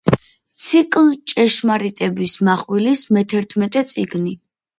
ციკლ 0.61 1.11
„ჭეშმარიტების 1.33 2.33
მახვილის“ 2.49 3.05
მეთერთმეტე 3.19 3.87
წიგნი. 3.95 4.35